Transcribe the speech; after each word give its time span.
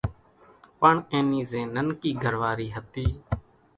پڻ 0.79 0.93
اين 1.11 1.25
نِي 1.31 1.41
زين 1.51 1.67
ننڪي 1.75 2.11
گھر 2.23 2.33
واري 2.41 2.67
ھتي 2.75 3.07